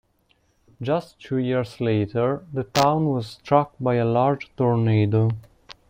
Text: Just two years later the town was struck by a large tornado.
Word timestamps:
Just 0.81 1.19
two 1.19 1.37
years 1.37 1.79
later 1.79 2.43
the 2.51 2.63
town 2.63 3.05
was 3.09 3.27
struck 3.27 3.75
by 3.79 3.97
a 3.97 4.03
large 4.05 4.49
tornado. 4.57 5.29